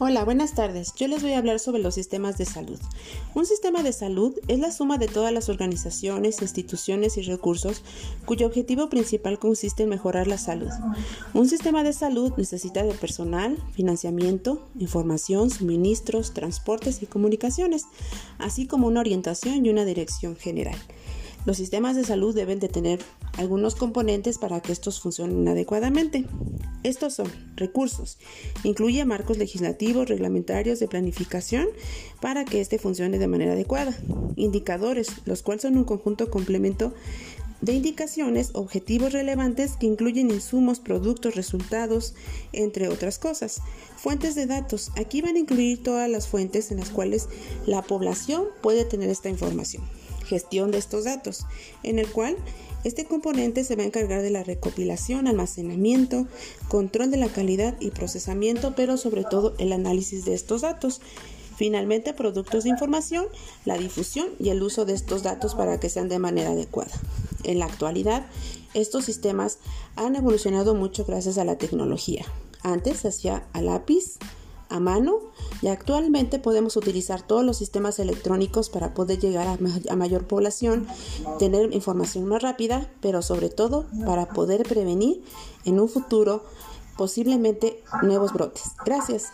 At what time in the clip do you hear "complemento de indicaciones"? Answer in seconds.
36.30-38.50